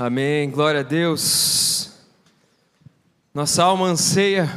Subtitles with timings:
[0.00, 1.90] Amém, glória a Deus.
[3.34, 4.48] Nossa alma anseia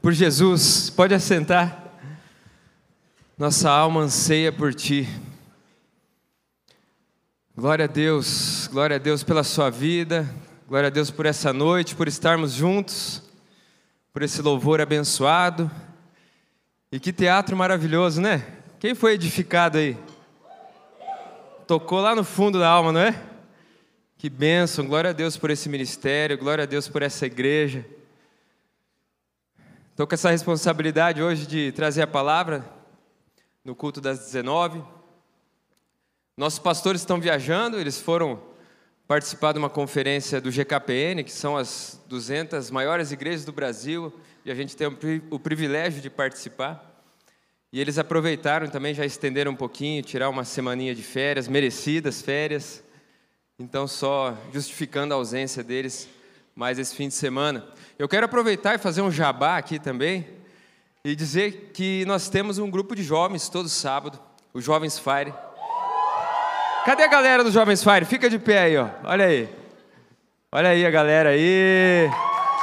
[0.00, 1.82] por Jesus, pode assentar.
[3.36, 5.08] Nossa alma anseia por Ti.
[7.56, 10.32] Glória a Deus, glória a Deus pela Sua vida,
[10.68, 13.20] glória a Deus por essa noite, por estarmos juntos,
[14.12, 15.68] por esse louvor abençoado.
[16.92, 18.46] E que teatro maravilhoso, né?
[18.78, 19.98] Quem foi edificado aí?
[21.66, 23.27] Tocou lá no fundo da alma, não é?
[24.20, 27.86] Que bênção, glória a Deus por esse ministério, glória a Deus por essa igreja.
[29.92, 32.68] Estou com essa responsabilidade hoje de trazer a palavra
[33.64, 34.82] no culto das 19.
[36.36, 38.42] Nossos pastores estão viajando, eles foram
[39.06, 44.12] participar de uma conferência do GKPN, que são as 200 maiores igrejas do Brasil,
[44.44, 44.88] e a gente tem
[45.30, 47.04] o privilégio de participar.
[47.72, 52.82] E eles aproveitaram também, já estenderam um pouquinho, tirar uma semaninha de férias, merecidas férias.
[53.60, 56.08] Então, só justificando a ausência deles
[56.54, 57.66] mais esse fim de semana.
[57.98, 60.28] Eu quero aproveitar e fazer um jabá aqui também
[61.04, 64.16] e dizer que nós temos um grupo de jovens todo sábado,
[64.54, 65.34] os Jovens Fire.
[66.84, 68.04] Cadê a galera dos Jovens Fire?
[68.04, 68.90] Fica de pé aí, ó.
[69.02, 69.48] Olha aí.
[70.52, 72.08] Olha aí a galera aí.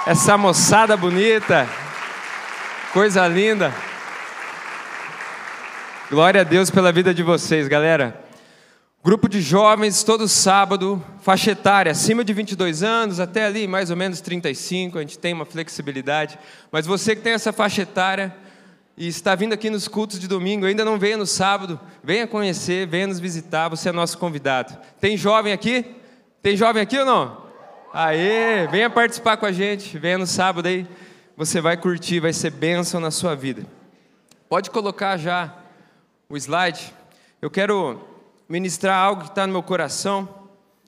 [0.08, 1.68] Essa moçada bonita.
[2.94, 3.74] Coisa linda.
[6.09, 8.25] Glória a Deus pela vida de vocês, galera.
[9.06, 13.95] Grupo de jovens, todo sábado, faixa etária, acima de 22 anos, até ali mais ou
[13.95, 16.39] menos 35, a gente tem uma flexibilidade.
[16.72, 18.36] Mas você que tem essa faixa etária
[18.97, 22.88] e está vindo aqui nos cultos de domingo, ainda não veio no sábado, venha conhecer,
[22.88, 24.75] venha nos visitar, você é nosso convidado.
[25.00, 25.86] Tem jovem aqui?
[26.42, 27.45] Tem jovem aqui ou não?
[27.94, 30.88] Aê, venha participar com a gente, venha no sábado aí,
[31.38, 33.67] você vai curtir, vai ser bênção na sua vida.
[34.50, 35.53] Pode colocar já
[36.28, 36.92] o slide.
[37.40, 38.15] Eu quero
[38.48, 40.46] ministrar algo que está no meu coração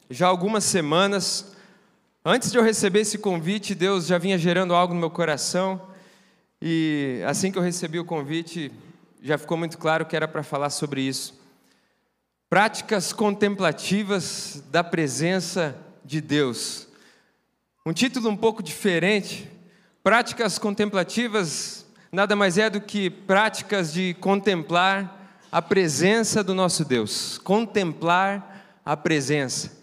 [0.10, 1.54] já há algumas semanas.
[2.24, 5.82] Antes de eu receber esse convite, Deus já vinha gerando algo no meu coração.
[6.62, 8.72] E assim que eu recebi o convite,
[9.22, 11.40] já ficou muito claro que era para falar sobre isso.
[12.50, 16.88] Práticas contemplativas da presença de Deus.
[17.86, 19.50] Um título um pouco diferente.
[20.02, 25.17] Práticas contemplativas nada mais é do que práticas de contemplar
[25.58, 29.76] a presença do nosso Deus, contemplar a presença.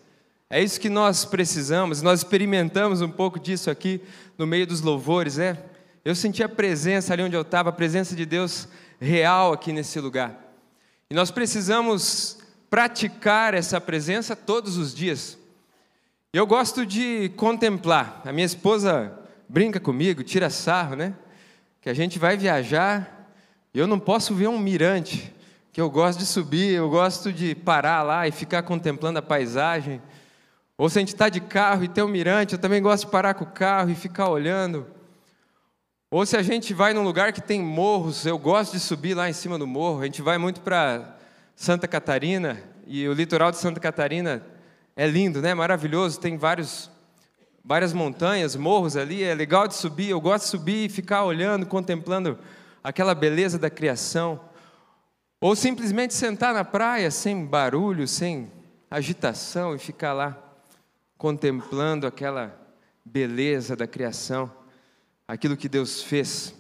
[0.49, 4.01] É isso que nós precisamos, nós experimentamos um pouco disso aqui
[4.39, 5.59] no meio dos louvores, né?
[6.05, 8.69] Eu senti a presença ali onde eu estava, a presença de Deus
[9.01, 10.39] real aqui nesse lugar.
[11.11, 12.39] E nós precisamos
[12.71, 15.37] praticar essa presença todos os dias.
[16.33, 18.23] Eu gosto de contemplar.
[18.25, 19.13] A minha esposa
[19.49, 21.15] brinca comigo, tira sarro, né?
[21.81, 23.29] Que a gente vai viajar
[23.75, 25.34] e eu não posso ver um mirante
[25.75, 30.01] que eu gosto de subir, eu gosto de parar lá e ficar contemplando a paisagem.
[30.79, 33.11] Ou se a gente está de carro e tem um mirante, eu também gosto de
[33.11, 34.87] parar com o carro e ficar olhando.
[36.13, 39.29] Ou se a gente vai num lugar que tem morros, eu gosto de subir lá
[39.29, 40.03] em cima do morro.
[40.03, 41.17] A gente vai muito para
[41.57, 44.47] Santa Catarina e o litoral de Santa Catarina
[44.95, 45.55] é lindo, né?
[45.55, 46.89] Maravilhoso, tem vários
[47.65, 50.11] várias montanhas, morros ali, é legal de subir.
[50.11, 52.39] Eu gosto de subir e ficar olhando, contemplando
[52.85, 54.39] aquela beleza da criação.
[55.45, 58.51] Ou simplesmente sentar na praia sem barulho, sem
[58.91, 60.43] agitação e ficar lá
[61.19, 62.59] contemplando aquela
[63.05, 64.51] beleza da criação,
[65.29, 66.55] aquilo que Deus fez.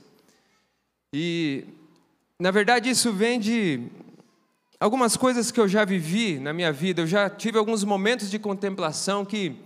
[1.15, 1.65] E,
[2.39, 3.87] na verdade, isso vem de
[4.78, 7.00] algumas coisas que eu já vivi na minha vida.
[7.00, 9.56] Eu já tive alguns momentos de contemplação que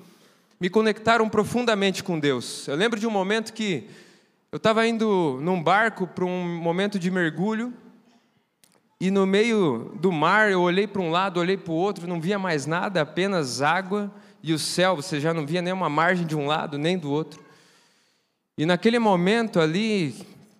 [0.61, 2.69] me conectaram profundamente com Deus.
[2.69, 3.91] Eu lembro de um momento que
[4.53, 7.75] eu estava indo num barco para um momento de mergulho
[9.01, 12.21] e no meio do mar, eu olhei para um lado, olhei para o outro, não
[12.21, 14.97] via mais nada, apenas água e o céu.
[14.97, 17.41] Você já não via nenhuma margem de um lado nem do outro.
[18.57, 20.17] E naquele momento ali,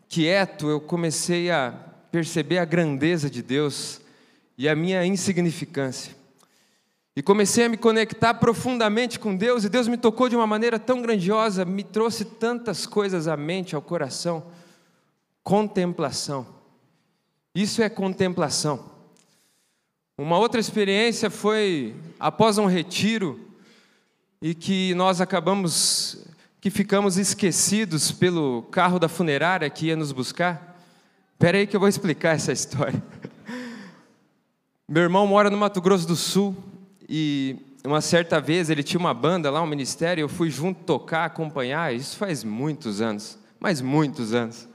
[0.09, 1.75] quieto, eu comecei a
[2.13, 4.01] perceber a grandeza de Deus
[4.57, 6.17] e a minha insignificância.
[7.17, 10.79] E comecei a me conectar profundamente com Deus, e Deus me tocou de uma maneira
[10.79, 14.47] tão grandiosa, me trouxe tantas coisas à mente, ao coração.
[15.43, 16.58] Contemplação.
[17.55, 18.91] Isso é contemplação.
[20.17, 23.41] Uma outra experiência foi após um retiro
[24.43, 26.25] e que nós acabamos
[26.61, 30.77] que ficamos esquecidos pelo carro da funerária que ia nos buscar.
[31.33, 33.01] Espera aí que eu vou explicar essa história.
[34.89, 36.57] Meu irmão mora no Mato Grosso do Sul
[37.09, 41.25] e uma certa vez ele tinha uma banda lá, um ministério, eu fui junto tocar,
[41.25, 44.68] acompanhar, isso faz muitos anos, mas muitos anos.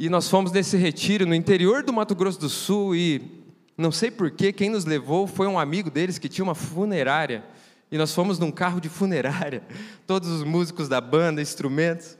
[0.00, 3.44] E nós fomos nesse retiro no interior do Mato Grosso do Sul e
[3.76, 7.44] não sei porquê, quem nos levou foi um amigo deles que tinha uma funerária.
[7.92, 9.62] e nós fomos num carro de funerária,
[10.06, 12.16] todos os músicos da banda, instrumentos.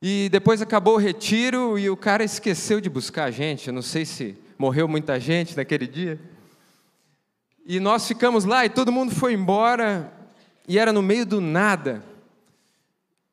[0.00, 3.66] E depois acabou o retiro e o cara esqueceu de buscar a gente.
[3.66, 6.20] Eu não sei se morreu muita gente naquele dia.
[7.66, 10.12] E nós ficamos lá e todo mundo foi embora
[10.68, 12.04] e era no meio do nada.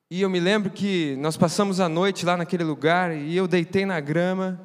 [0.10, 3.86] E eu me lembro que nós passamos a noite lá naquele lugar e eu deitei
[3.86, 4.62] na grama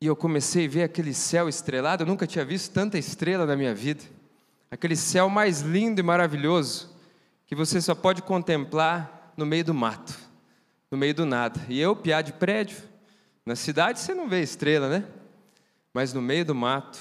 [0.00, 2.02] e eu comecei a ver aquele céu estrelado.
[2.02, 4.04] Eu nunca tinha visto tanta estrela na minha vida
[4.70, 6.94] aquele céu mais lindo e maravilhoso
[7.46, 10.14] que você só pode contemplar no meio do mato,
[10.90, 11.60] no meio do nada.
[11.68, 12.76] E eu, piar de prédio,
[13.46, 15.04] na cidade você não vê estrela, né?
[15.92, 16.98] Mas no meio do mato.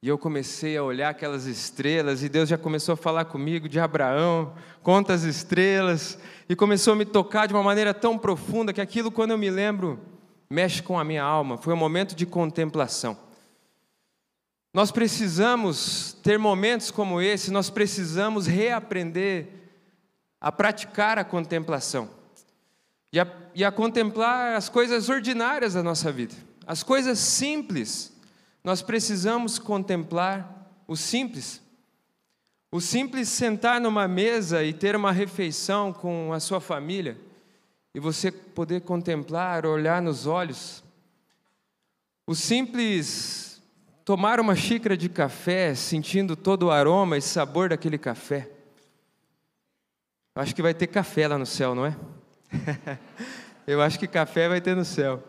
[0.00, 3.80] E eu comecei a olhar aquelas estrelas, e Deus já começou a falar comigo de
[3.80, 6.16] Abraão, conta as estrelas,
[6.48, 9.50] e começou a me tocar de uma maneira tão profunda que aquilo, quando eu me
[9.50, 9.98] lembro,
[10.48, 11.58] mexe com a minha alma.
[11.58, 13.18] Foi um momento de contemplação.
[14.72, 19.48] Nós precisamos ter momentos como esse, nós precisamos reaprender
[20.40, 22.08] a praticar a contemplação
[23.12, 26.34] e a, e a contemplar as coisas ordinárias da nossa vida,
[26.64, 28.16] as coisas simples.
[28.62, 31.62] Nós precisamos contemplar o simples.
[32.70, 37.16] O simples sentar numa mesa e ter uma refeição com a sua família
[37.94, 40.84] e você poder contemplar, olhar nos olhos.
[42.26, 43.62] O simples
[44.04, 48.50] tomar uma xícara de café, sentindo todo o aroma e sabor daquele café.
[50.34, 51.96] Acho que vai ter café lá no céu, não é?
[53.66, 55.22] Eu acho que café vai ter no céu.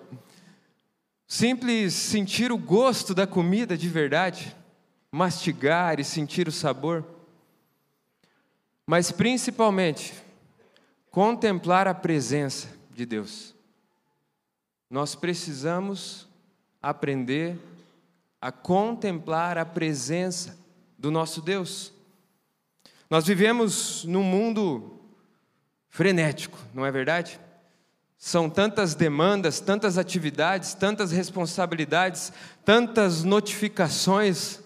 [1.31, 4.55] Simples sentir o gosto da comida de verdade,
[5.11, 7.05] mastigar e sentir o sabor.
[8.83, 10.15] Mas principalmente,
[11.11, 13.53] contemplar a presença de Deus.
[14.89, 16.27] Nós precisamos
[16.81, 17.59] aprender
[18.41, 20.57] a contemplar a presença
[20.97, 21.93] do nosso Deus.
[23.07, 24.99] Nós vivemos num mundo
[25.89, 27.39] frenético, não é verdade?
[28.21, 32.33] São tantas demandas, tantas atividades, tantas responsabilidades,
[32.65, 34.59] tantas notificações.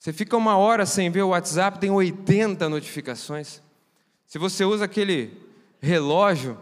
[0.00, 3.62] Você fica uma hora sem ver o WhatsApp, tem 80 notificações.
[4.26, 5.40] Se você usa aquele
[5.80, 6.58] relógio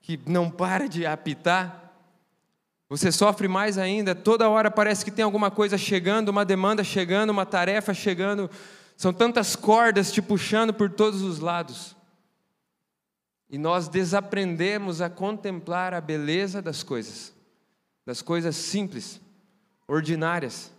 [0.00, 1.92] que não para de apitar,
[2.88, 7.28] você sofre mais ainda, toda hora parece que tem alguma coisa chegando, uma demanda chegando,
[7.28, 8.50] uma tarefa chegando,
[8.96, 11.95] são tantas cordas te puxando por todos os lados.
[13.48, 17.32] E nós desaprendemos a contemplar a beleza das coisas,
[18.04, 19.20] das coisas simples,
[19.86, 20.72] ordinárias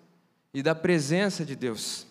[0.53, 2.05] e da presença de Deus.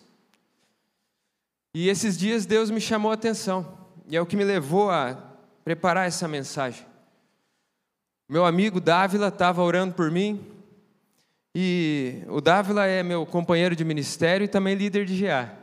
[1.73, 3.77] E esses dias Deus me chamou a atenção,
[4.07, 5.15] e é o que me levou a
[5.63, 6.85] preparar essa mensagem.
[8.27, 10.43] Meu amigo Dávila estava orando por mim,
[11.53, 15.56] e o Dávila é meu companheiro de ministério e também líder de GA.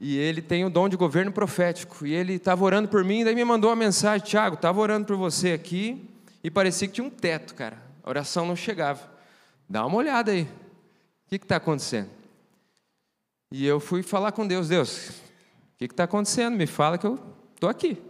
[0.00, 2.06] E ele tem o dom de governo profético.
[2.06, 5.16] E ele estava orando por mim, daí me mandou uma mensagem: Tiago, estava orando por
[5.16, 6.08] você aqui,
[6.42, 7.76] e parecia que tinha um teto, cara.
[8.02, 9.10] A oração não chegava.
[9.68, 10.44] Dá uma olhada aí.
[10.44, 12.08] O que está acontecendo?
[13.52, 15.12] E eu fui falar com Deus: Deus, o
[15.76, 16.56] que está acontecendo?
[16.56, 17.18] Me fala que eu
[17.54, 18.02] estou aqui.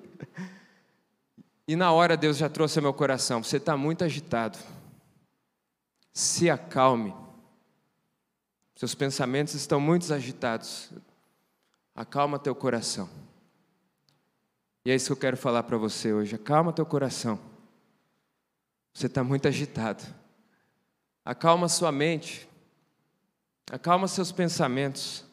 [1.67, 4.59] E na hora Deus já trouxe ao meu coração: você está muito agitado.
[6.13, 7.15] Se acalme.
[8.77, 10.91] Seus pensamentos estão muito agitados.
[11.95, 13.09] Acalma teu coração.
[14.85, 16.35] E é isso que eu quero falar para você hoje.
[16.35, 17.39] Acalma teu coração.
[18.93, 20.03] Você está muito agitado.
[21.25, 22.49] Acalma sua mente.
[23.71, 25.25] Acalma seus pensamentos.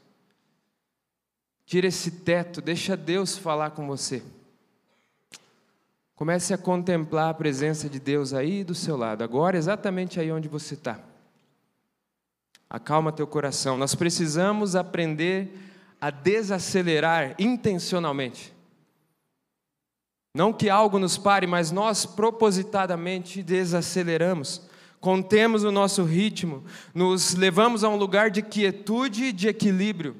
[1.65, 4.23] Tira esse teto, deixa Deus falar com você.
[6.15, 10.47] Comece a contemplar a presença de Deus aí do seu lado, agora exatamente aí onde
[10.47, 10.99] você está.
[12.69, 13.77] Acalma teu coração.
[13.77, 15.66] Nós precisamos aprender
[15.99, 18.53] a desacelerar intencionalmente.
[20.33, 24.61] Não que algo nos pare, mas nós propositadamente desaceleramos.
[24.99, 26.63] Contemos o nosso ritmo,
[26.93, 30.15] nos levamos a um lugar de quietude e de equilíbrio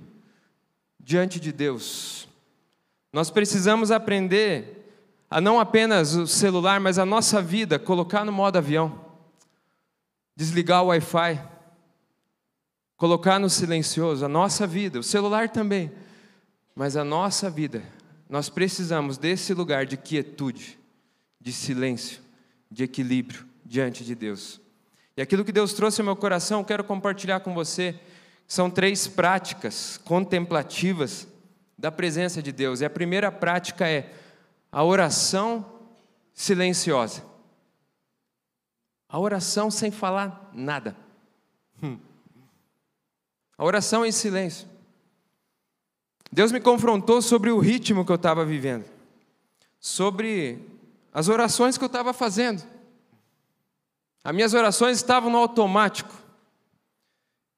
[1.00, 2.27] diante de Deus.
[3.13, 4.77] Nós precisamos aprender
[5.29, 9.05] a não apenas o celular, mas a nossa vida, colocar no modo avião,
[10.36, 11.56] desligar o Wi-Fi,
[12.97, 15.91] colocar no silencioso, a nossa vida, o celular também,
[16.75, 17.83] mas a nossa vida,
[18.27, 20.77] nós precisamos desse lugar de quietude,
[21.39, 22.19] de silêncio,
[22.69, 24.59] de equilíbrio diante de Deus.
[25.15, 27.99] E aquilo que Deus trouxe ao meu coração, quero compartilhar com você.
[28.47, 31.27] São três práticas contemplativas
[31.77, 32.81] da presença de Deus.
[32.81, 34.13] E a primeira prática é
[34.71, 35.65] a oração
[36.33, 37.23] silenciosa.
[39.09, 40.95] A oração sem falar nada.
[41.81, 41.97] Hum.
[43.57, 44.67] A oração em silêncio.
[46.31, 48.85] Deus me confrontou sobre o ritmo que eu estava vivendo,
[49.79, 50.59] sobre
[51.13, 52.63] as orações que eu estava fazendo.
[54.23, 56.13] As minhas orações estavam no automático.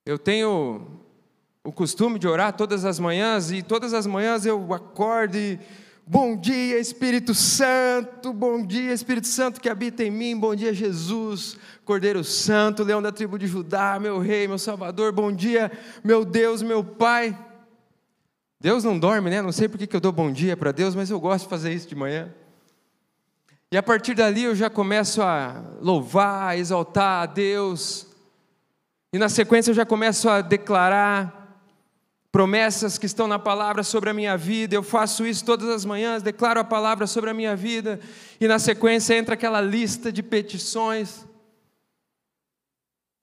[0.06, 0.88] Eu tenho
[1.64, 5.60] o costume de orar todas as manhãs, e todas as manhãs eu acordo e.
[6.12, 11.56] Bom dia, Espírito Santo, bom dia, Espírito Santo que habita em mim, bom dia, Jesus,
[11.86, 15.72] Cordeiro Santo, Leão da tribo de Judá, meu Rei, meu Salvador, bom dia,
[16.04, 17.38] meu Deus, meu Pai.
[18.60, 19.40] Deus não dorme, né?
[19.40, 21.72] Não sei por que eu dou bom dia para Deus, mas eu gosto de fazer
[21.74, 22.34] isso de manhã.
[23.72, 28.08] E a partir dali eu já começo a louvar, a exaltar a Deus.
[29.14, 31.39] E na sequência eu já começo a declarar
[32.32, 34.76] promessas que estão na palavra sobre a minha vida.
[34.76, 38.00] Eu faço isso todas as manhãs, declaro a palavra sobre a minha vida.
[38.40, 41.26] E na sequência entra aquela lista de petições.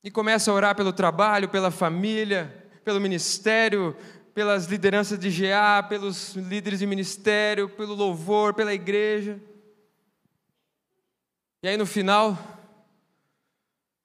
[0.03, 3.97] E começo a orar pelo trabalho, pela família, pelo ministério,
[4.35, 9.41] pelas lideranças de GA, pelos líderes de ministério, pelo louvor, pela igreja.
[11.63, 12.39] E aí no final,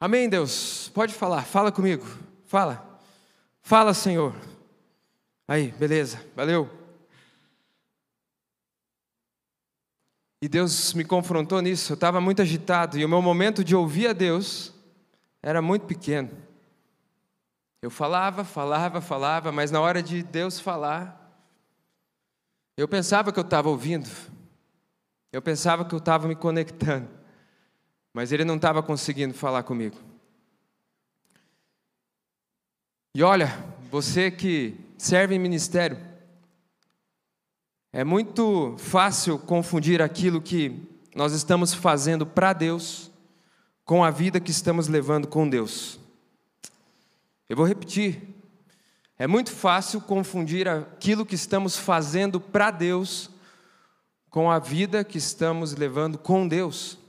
[0.03, 0.89] Amém, Deus?
[0.95, 2.03] Pode falar, fala comigo,
[2.47, 2.99] fala,
[3.61, 4.33] fala, Senhor.
[5.47, 6.69] Aí, beleza, valeu.
[10.41, 14.07] E Deus me confrontou nisso, eu estava muito agitado e o meu momento de ouvir
[14.07, 14.73] a Deus
[15.43, 16.31] era muito pequeno.
[17.81, 21.17] Eu falava, falava, falava, mas na hora de Deus falar,
[22.77, 24.09] eu pensava que eu estava ouvindo,
[25.31, 27.21] eu pensava que eu estava me conectando
[28.13, 29.97] mas ele não estava conseguindo falar comigo.
[33.15, 33.47] E olha,
[33.89, 35.97] você que serve em ministério,
[37.91, 40.79] é muito fácil confundir aquilo que
[41.15, 43.09] nós estamos fazendo para Deus
[43.83, 45.99] com a vida que estamos levando com Deus.
[47.49, 48.21] Eu vou repetir.
[49.17, 53.31] É muito fácil confundir aquilo que estamos fazendo para Deus
[54.29, 56.99] com a vida que estamos levando com Deus.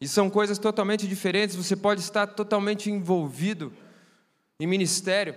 [0.00, 1.54] E são coisas totalmente diferentes.
[1.54, 3.74] Você pode estar totalmente envolvido
[4.58, 5.36] em ministério,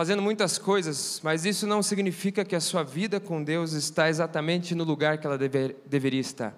[0.00, 4.74] fazendo muitas coisas, mas isso não significa que a sua vida com Deus está exatamente
[4.74, 6.54] no lugar que ela dever, deveria estar.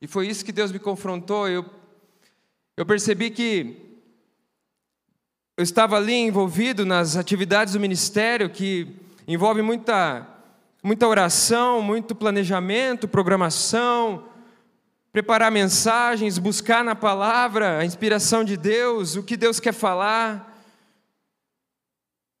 [0.00, 1.48] E foi isso que Deus me confrontou.
[1.48, 1.68] Eu,
[2.76, 3.98] eu percebi que
[5.56, 8.86] eu estava ali envolvido nas atividades do ministério que
[9.26, 10.24] envolve muita,
[10.80, 14.28] muita oração, muito planejamento, programação
[15.10, 20.53] preparar mensagens, buscar na palavra a inspiração de Deus, o que Deus quer falar,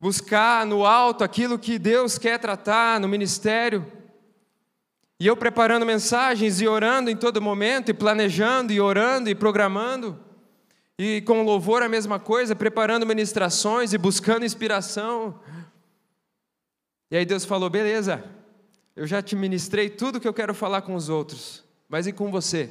[0.04, 3.90] buscar no alto aquilo que Deus quer tratar no ministério.
[5.18, 10.22] E eu preparando mensagens e orando em todo momento, e planejando, e orando, e programando.
[10.98, 15.40] E com louvor a mesma coisa, preparando ministrações e buscando inspiração.
[17.10, 18.22] E aí Deus falou: beleza,
[18.94, 21.64] eu já te ministrei tudo que eu quero falar com os outros.
[21.88, 22.68] Mas e com você?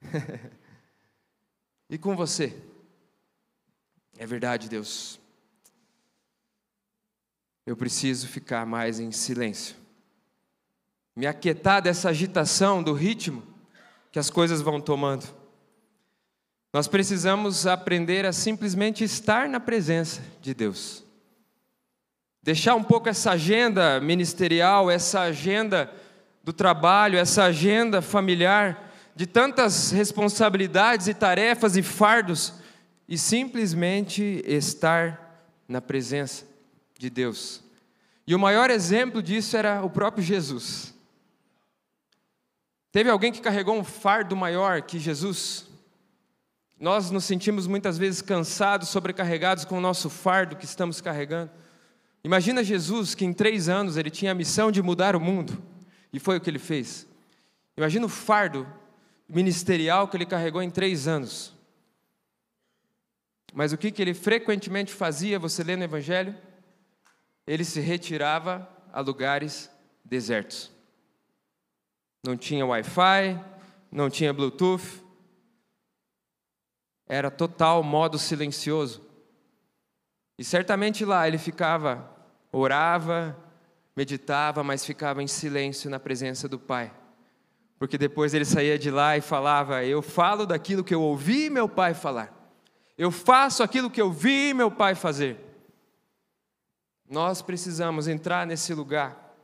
[1.90, 2.56] e com você?
[4.16, 5.22] É verdade, Deus.
[7.66, 9.76] Eu preciso ficar mais em silêncio.
[11.16, 13.42] Me aquietar dessa agitação, do ritmo
[14.12, 15.26] que as coisas vão tomando.
[16.72, 21.04] Nós precisamos aprender a simplesmente estar na presença de Deus.
[22.42, 25.90] Deixar um pouco essa agenda ministerial, essa agenda
[26.42, 32.52] do trabalho, essa agenda familiar, de tantas responsabilidades e tarefas e fardos,
[33.08, 36.53] e simplesmente estar na presença
[36.98, 37.62] de Deus.
[38.26, 40.94] E o maior exemplo disso era o próprio Jesus.
[42.90, 45.66] Teve alguém que carregou um fardo maior que Jesus?
[46.78, 51.50] Nós nos sentimos muitas vezes cansados, sobrecarregados com o nosso fardo que estamos carregando.
[52.22, 55.62] Imagina Jesus que em três anos ele tinha a missão de mudar o mundo.
[56.12, 57.06] E foi o que ele fez.
[57.76, 58.66] Imagina o fardo
[59.28, 61.52] ministerial que ele carregou em três anos.
[63.52, 66.34] Mas o que, que ele frequentemente fazia, você lê no Evangelho?
[67.46, 69.70] Ele se retirava a lugares
[70.04, 70.72] desertos.
[72.24, 73.38] Não tinha Wi-Fi,
[73.90, 75.04] não tinha Bluetooth,
[77.06, 79.02] era total modo silencioso.
[80.38, 82.10] E certamente lá ele ficava,
[82.50, 83.36] orava,
[83.94, 86.92] meditava, mas ficava em silêncio na presença do Pai.
[87.78, 91.68] Porque depois ele saía de lá e falava: Eu falo daquilo que eu ouvi meu
[91.68, 92.32] pai falar.
[92.96, 95.43] Eu faço aquilo que eu vi meu pai fazer.
[97.08, 99.36] Nós precisamos entrar nesse lugar.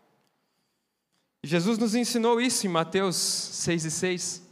[1.43, 4.43] Jesus nos ensinou isso em Mateus 6 e 6.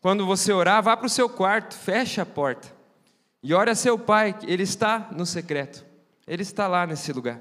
[0.00, 2.78] Quando você orar, vá para o seu quarto, feche a porta
[3.42, 5.84] e ore a seu pai, ele está no secreto.
[6.26, 7.40] Ele está lá nesse lugar.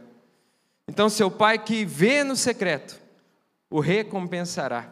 [0.88, 3.00] Então, seu pai que vê no secreto,
[3.70, 4.90] o recompensará.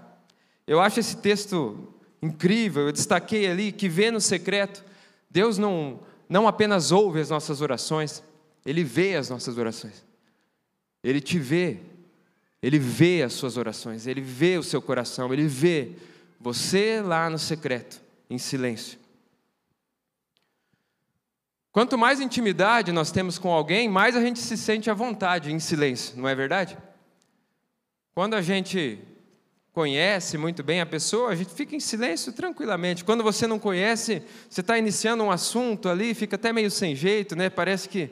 [0.67, 4.83] Eu acho esse texto incrível, eu destaquei ali que vê no secreto.
[5.29, 8.21] Deus não, não apenas ouve as nossas orações,
[8.65, 10.03] Ele vê as nossas orações.
[11.03, 11.79] Ele te vê,
[12.61, 15.91] Ele vê as suas orações, Ele vê o seu coração, Ele vê
[16.39, 18.97] você lá no secreto, em silêncio.
[21.71, 25.59] Quanto mais intimidade nós temos com alguém, mais a gente se sente à vontade em
[25.59, 26.77] silêncio, não é verdade?
[28.15, 28.97] Quando a gente
[29.73, 33.03] conhece muito bem a pessoa, a gente fica em silêncio tranquilamente.
[33.03, 37.35] Quando você não conhece, você está iniciando um assunto ali, fica até meio sem jeito,
[37.35, 37.49] né?
[37.49, 38.09] Parece que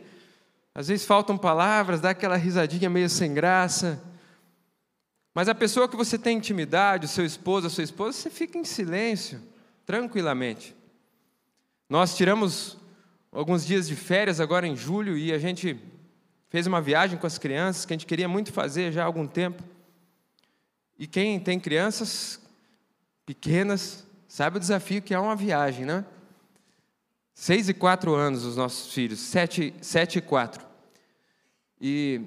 [0.75, 4.01] às vezes faltam palavras, dá aquela risadinha meio sem graça.
[5.33, 8.57] Mas a pessoa que você tem intimidade, o seu esposo, a sua esposa, você fica
[8.57, 9.41] em silêncio,
[9.85, 10.75] tranquilamente.
[11.89, 12.77] Nós tiramos
[13.31, 15.79] alguns dias de férias agora em julho e a gente
[16.49, 19.27] fez uma viagem com as crianças que a gente queria muito fazer já há algum
[19.27, 19.63] tempo.
[20.97, 22.39] E quem tem crianças
[23.25, 26.05] pequenas sabe o desafio que é uma viagem, né?
[27.33, 30.65] Seis e quatro anos os nossos filhos, sete, sete e quatro.
[31.81, 32.21] E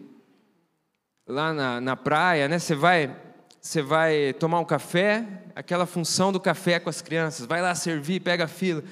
[1.26, 2.58] lá na, na praia, né?
[2.58, 3.16] Você vai,
[3.60, 7.46] você vai tomar um café, aquela função do café com as crianças.
[7.46, 8.82] Vai lá servir, pega a fila,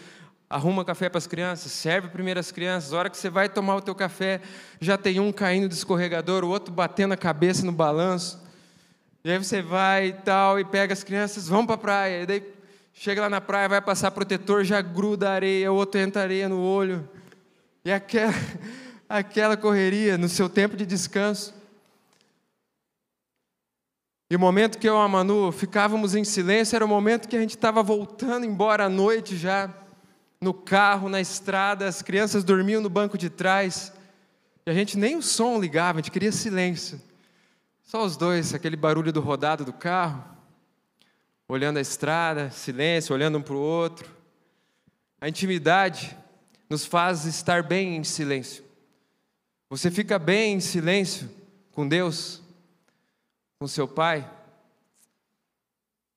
[0.48, 2.92] arruma café para as crianças, serve primeiro as crianças.
[2.92, 4.40] A hora que você vai tomar o teu café,
[4.80, 8.42] já tem um caindo do escorregador, o outro batendo a cabeça no balanço.
[9.24, 12.22] E aí você vai e tal, e pega as crianças, vão para a praia.
[12.22, 12.53] E daí
[12.94, 17.06] chega lá na praia, vai passar protetor, já gruda areia, outro entra areia no olho.
[17.84, 18.32] E aquela,
[19.08, 21.52] aquela correria no seu tempo de descanso.
[24.30, 27.36] E o momento que eu e a Manu ficávamos em silêncio era o momento que
[27.36, 29.68] a gente estava voltando embora à noite já,
[30.40, 33.92] no carro, na estrada, as crianças dormiam no banco de trás,
[34.64, 37.00] e a gente nem o som ligava, a gente queria silêncio.
[37.82, 40.33] Só os dois, aquele barulho do rodado do carro,
[41.48, 44.10] olhando a estrada, silêncio, olhando um para o outro.
[45.20, 46.16] A intimidade
[46.68, 48.64] nos faz estar bem em silêncio.
[49.68, 51.30] Você fica bem em silêncio
[51.72, 52.42] com Deus,
[53.58, 54.30] com seu Pai.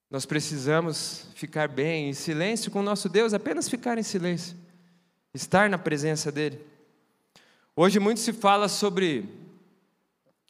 [0.09, 4.55] Nós precisamos ficar bem em silêncio com nosso Deus, apenas ficar em silêncio,
[5.33, 6.65] estar na presença dEle.
[7.75, 9.29] Hoje muito se fala sobre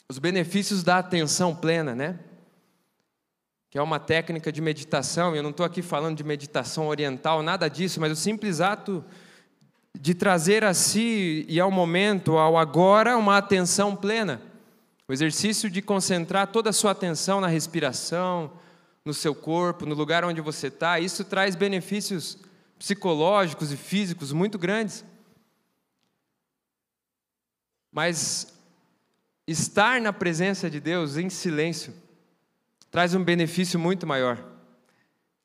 [0.09, 2.19] os benefícios da atenção plena, né?
[3.69, 7.67] Que é uma técnica de meditação, eu não estou aqui falando de meditação oriental, nada
[7.67, 9.03] disso, mas o simples ato
[9.99, 14.41] de trazer a si e ao momento, ao agora, uma atenção plena.
[15.07, 18.51] O exercício de concentrar toda a sua atenção na respiração,
[19.03, 22.37] no seu corpo, no lugar onde você está, isso traz benefícios
[22.77, 25.03] psicológicos e físicos muito grandes.
[27.91, 28.53] Mas
[29.47, 31.93] estar na presença de Deus em silêncio
[32.97, 34.43] traz um benefício muito maior,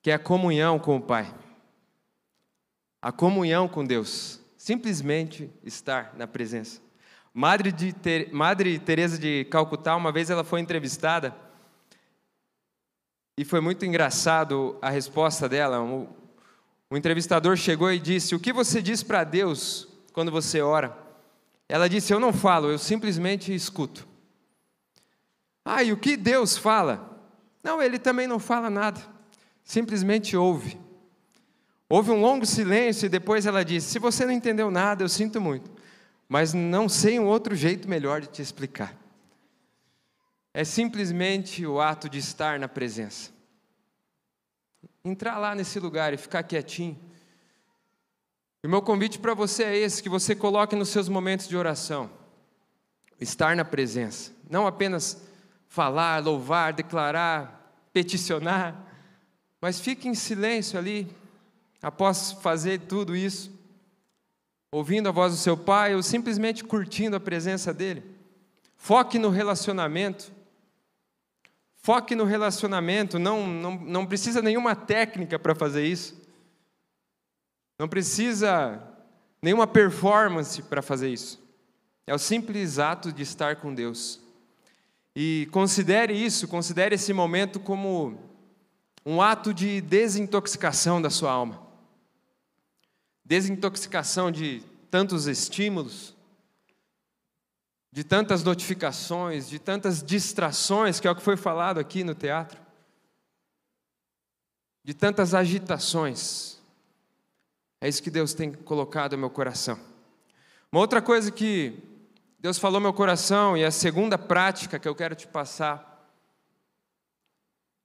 [0.00, 1.34] que é a comunhão com o Pai.
[3.02, 6.80] A comunhão com Deus, simplesmente estar na presença.
[7.34, 8.32] Madre, de Ter...
[8.32, 11.36] Madre Teresa de Calcutá, uma vez ela foi entrevistada
[13.36, 15.78] e foi muito engraçado a resposta dela.
[15.82, 16.08] O,
[16.88, 20.96] o entrevistador chegou e disse: "O que você diz para Deus quando você ora?"
[21.68, 24.08] Ela disse: Eu não falo, eu simplesmente escuto.
[25.62, 27.11] Ah, e o que Deus fala?
[27.62, 29.00] Não, ele também não fala nada,
[29.62, 30.80] simplesmente ouve.
[31.88, 35.40] Houve um longo silêncio e depois ela disse: Se você não entendeu nada, eu sinto
[35.40, 35.70] muito,
[36.28, 38.96] mas não sei um outro jeito melhor de te explicar.
[40.54, 43.30] É simplesmente o ato de estar na presença.
[45.04, 46.98] Entrar lá nesse lugar e ficar quietinho
[48.62, 51.56] e o meu convite para você é esse: que você coloque nos seus momentos de
[51.56, 52.08] oração,
[53.20, 55.20] estar na presença, não apenas
[55.72, 58.76] falar, louvar, declarar, peticionar,
[59.58, 61.08] mas fique em silêncio ali,
[61.80, 63.50] após fazer tudo isso,
[64.70, 68.04] ouvindo a voz do seu pai ou simplesmente curtindo a presença dele.
[68.76, 70.30] Foque no relacionamento.
[71.78, 76.20] Foque no relacionamento, não, não, não precisa nenhuma técnica para fazer isso.
[77.78, 78.78] Não precisa
[79.40, 81.42] nenhuma performance para fazer isso.
[82.06, 84.21] É o simples ato de estar com Deus.
[85.14, 88.18] E considere isso, considere esse momento como
[89.04, 91.60] um ato de desintoxicação da sua alma.
[93.24, 96.16] Desintoxicação de tantos estímulos,
[97.92, 102.58] de tantas notificações, de tantas distrações, que é o que foi falado aqui no teatro,
[104.82, 106.58] de tantas agitações.
[107.80, 109.78] É isso que Deus tem colocado no meu coração.
[110.70, 111.78] Uma outra coisa que
[112.42, 116.12] Deus falou meu coração e a segunda prática que eu quero te passar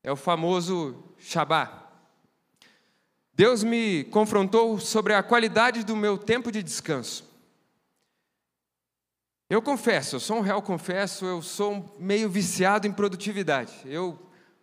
[0.02, 1.88] é o famoso Shabá.
[3.32, 7.24] Deus me confrontou sobre a qualidade do meu tempo de descanso.
[9.48, 13.72] Eu confesso, eu sou um réu confesso, eu sou meio viciado em produtividade.
[13.86, 14.18] Eu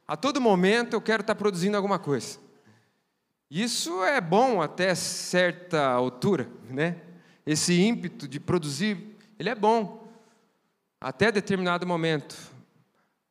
[0.09, 2.41] a todo momento eu quero estar produzindo alguma coisa.
[3.49, 7.01] Isso é bom até certa altura, né?
[7.47, 10.07] Esse ímpeto de produzir, ele é bom
[11.01, 12.37] até determinado momento,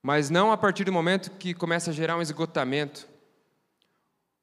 [0.01, 3.07] mas não a partir do momento que começa a gerar um esgotamento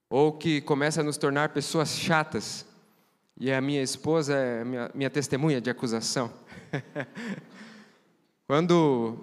[0.09, 2.67] ou que começa a nos tornar pessoas chatas.
[3.39, 6.33] E a minha esposa é minha, minha testemunha de acusação.
[8.47, 9.17] Quando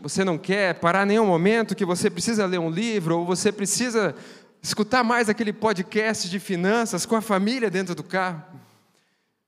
[0.00, 4.14] você não quer parar nenhum momento que você precisa ler um livro ou você precisa
[4.62, 8.42] escutar mais aquele podcast de finanças com a família dentro do carro,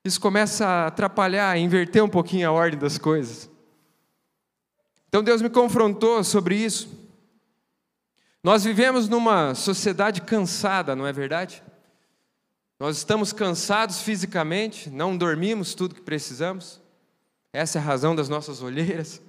[0.03, 3.49] isso começa a atrapalhar, a inverter um pouquinho a ordem das coisas.
[5.07, 6.89] Então Deus me confrontou sobre isso.
[8.43, 11.61] Nós vivemos numa sociedade cansada, não é verdade?
[12.79, 16.81] Nós estamos cansados fisicamente, não dormimos tudo que precisamos.
[17.53, 19.21] Essa é a razão das nossas olheiras.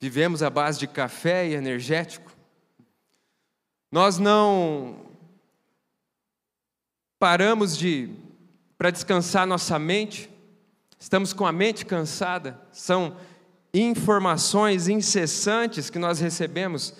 [0.00, 2.32] Vivemos à base de café e energético.
[3.92, 5.06] Nós não
[7.18, 8.08] paramos de
[8.80, 10.30] para descansar nossa mente.
[10.98, 12.58] Estamos com a mente cansada.
[12.72, 13.14] São
[13.74, 16.94] informações incessantes que nós recebemos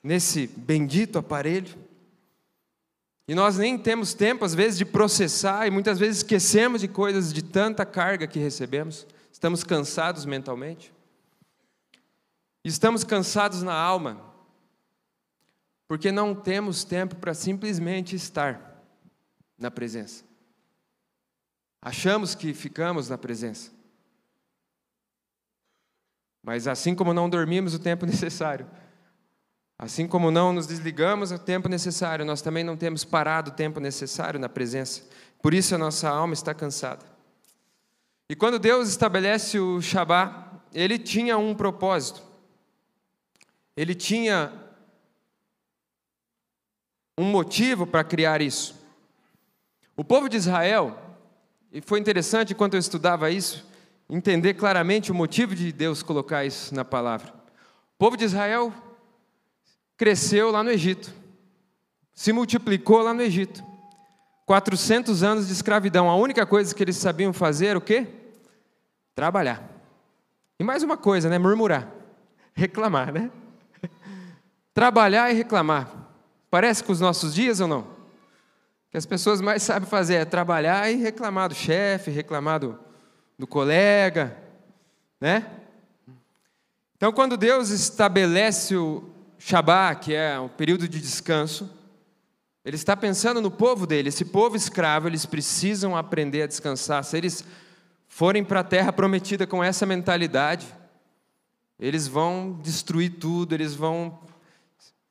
[0.00, 1.74] nesse bendito aparelho.
[3.26, 7.32] E nós nem temos tempo, às vezes, de processar, e muitas vezes esquecemos de coisas
[7.32, 9.04] de tanta carga que recebemos.
[9.32, 10.94] Estamos cansados mentalmente.
[12.62, 14.22] Estamos cansados na alma,
[15.88, 18.84] porque não temos tempo para simplesmente estar
[19.58, 20.32] na presença.
[21.84, 23.70] Achamos que ficamos na presença.
[26.42, 28.66] Mas assim como não dormimos o tempo necessário
[29.78, 33.80] Assim como não nos desligamos o tempo necessário, nós também não temos parado o tempo
[33.80, 35.02] necessário na presença.
[35.42, 37.04] Por isso a nossa alma está cansada.
[38.28, 42.22] E quando Deus estabelece o Shabá, ele tinha um propósito.
[43.76, 44.52] Ele tinha
[47.18, 48.80] um motivo para criar isso.
[49.96, 50.96] O povo de Israel,
[51.74, 53.66] e foi interessante enquanto eu estudava isso,
[54.08, 57.34] entender claramente o motivo de Deus colocar isso na palavra.
[57.34, 58.72] O povo de Israel
[59.96, 61.12] cresceu lá no Egito,
[62.14, 63.74] se multiplicou lá no Egito.
[64.46, 66.08] 400 anos de escravidão.
[66.08, 68.06] A única coisa que eles sabiam fazer era o quê?
[69.14, 69.68] Trabalhar.
[70.60, 71.38] E mais uma coisa, né?
[71.38, 71.88] Murmurar.
[72.54, 73.30] Reclamar, né?
[74.72, 75.90] Trabalhar e reclamar.
[76.50, 77.93] Parece com os nossos dias ou não?
[78.94, 82.78] O que as pessoas mais sabem fazer é trabalhar e reclamar do chefe, reclamar do,
[83.36, 84.38] do colega,
[85.20, 85.50] né?
[86.96, 91.68] Então, quando Deus estabelece o, Shabá, que é um período de descanso,
[92.64, 94.10] ele está pensando no povo dele.
[94.10, 97.02] Esse povo escravo, eles precisam aprender a descansar.
[97.02, 97.44] Se eles
[98.06, 100.66] forem para a terra prometida com essa mentalidade,
[101.80, 104.20] eles vão destruir tudo, eles vão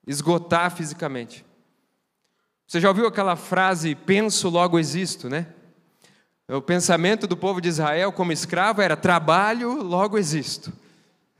[0.07, 1.45] esgotar fisicamente.
[2.67, 5.47] Você já ouviu aquela frase, penso, logo existo, né?
[6.47, 10.73] O pensamento do povo de Israel como escravo era trabalho, logo existo.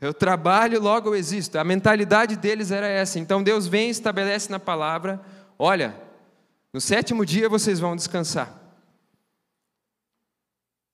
[0.00, 1.58] Eu trabalho, logo existo.
[1.58, 3.18] A mentalidade deles era essa.
[3.18, 5.20] Então Deus vem e estabelece na palavra:
[5.58, 5.94] olha,
[6.72, 8.52] no sétimo dia vocês vão descansar.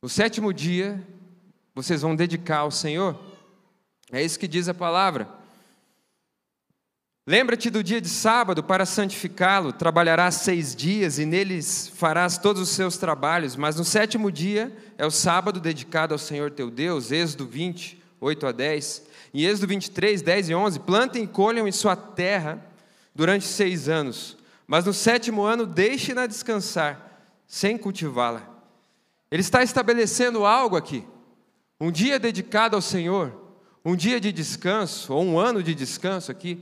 [0.02, 1.04] No sétimo dia
[1.74, 3.18] vocês vão dedicar ao Senhor.
[4.12, 5.39] É isso que diz a palavra.
[7.30, 12.70] Lembra-te do dia de sábado para santificá-lo, trabalharás seis dias e neles farás todos os
[12.70, 17.46] seus trabalhos, mas no sétimo dia é o sábado dedicado ao Senhor teu Deus, Êxodo
[17.46, 19.04] 20, 8 a 10.
[19.32, 22.58] Em Êxodo 23, 10 e 11, plantem e colham em sua terra
[23.14, 28.42] durante seis anos, mas no sétimo ano deixe-na descansar, sem cultivá-la.
[29.30, 31.04] Ele está estabelecendo algo aqui,
[31.80, 33.32] um dia dedicado ao Senhor,
[33.84, 36.60] um dia de descanso, ou um ano de descanso aqui.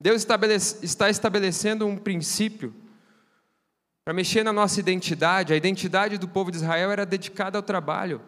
[0.00, 0.26] Deus
[0.82, 2.74] está estabelecendo um princípio
[4.02, 5.52] para mexer na nossa identidade.
[5.52, 8.22] A identidade do povo de Israel era dedicada ao trabalho.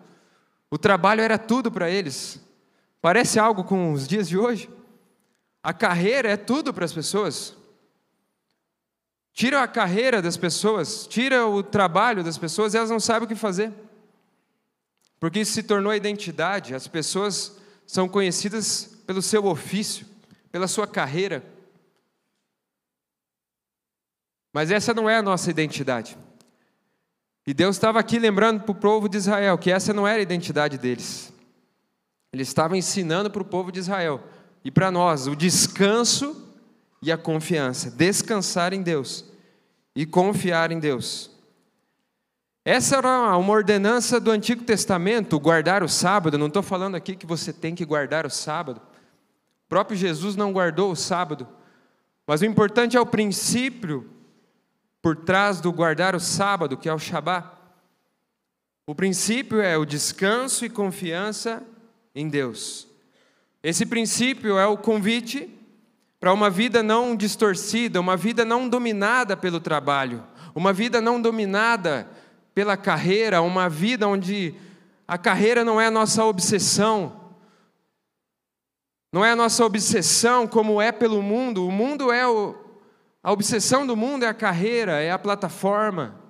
[0.71, 2.41] O trabalho era tudo para eles.
[3.01, 4.69] Parece algo com os dias de hoje?
[5.63, 7.57] A carreira é tudo para as pessoas.
[9.33, 13.29] Tira a carreira das pessoas, tira o trabalho das pessoas, e elas não sabem o
[13.29, 13.73] que fazer.
[15.19, 16.75] Porque isso se tornou a identidade.
[16.75, 17.57] As pessoas
[17.87, 20.07] são conhecidas pelo seu ofício,
[20.51, 21.43] pela sua carreira.
[24.53, 26.17] Mas essa não é a nossa identidade.
[27.47, 30.23] E Deus estava aqui lembrando para o povo de Israel que essa não era a
[30.23, 31.33] identidade deles.
[32.33, 34.23] Ele estava ensinando para o povo de Israel
[34.65, 36.55] e para nós o descanso
[37.01, 37.91] e a confiança.
[37.91, 39.25] Descansar em Deus
[39.95, 41.31] e confiar em Deus.
[42.65, 46.39] Essa era uma ordenança do Antigo Testamento, guardar o sábado.
[46.39, 48.79] Não estou falando aqui que você tem que guardar o sábado.
[48.79, 51.49] O próprio Jesus não guardou o sábado.
[52.25, 54.09] Mas o importante é o princípio
[55.03, 57.49] por trás do guardar o sábado, que é o Shabat.
[58.87, 61.63] O princípio é o descanso e confiança
[62.15, 62.87] em Deus.
[63.63, 65.51] Esse princípio é o convite
[66.21, 72.09] para uma vida não distorcida, uma vida não dominada pelo trabalho, uma vida não dominada
[72.55, 74.55] pela carreira, uma vida onde
[75.07, 77.21] a carreira não é a nossa obsessão,
[79.13, 82.55] não é a nossa obsessão como é pelo mundo, o mundo é o,
[83.23, 86.21] a obsessão do mundo é a carreira, é a plataforma.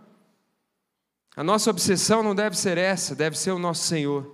[1.35, 4.31] A nossa obsessão não deve ser essa, deve ser o nosso Senhor.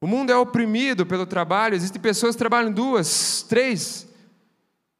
[0.00, 4.08] O mundo é oprimido pelo trabalho, existem pessoas que trabalham duas, três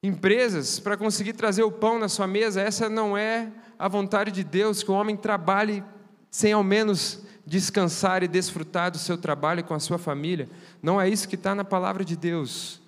[0.02, 2.60] empresas para conseguir trazer o pão na sua mesa.
[2.60, 5.82] Essa não é a vontade de Deus, que o homem trabalhe
[6.30, 10.48] sem ao menos descansar e desfrutar do seu trabalho com a sua família.
[10.82, 12.81] Não é isso que está na palavra de Deus.